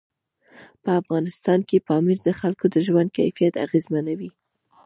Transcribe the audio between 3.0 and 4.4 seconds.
کیفیت اغېزمنوي.